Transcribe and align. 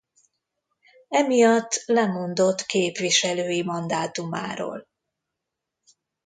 Emiatt 1.07 1.83
lemondott 1.85 2.61
képviselői 2.65 3.63
mandátumáról. 3.63 4.87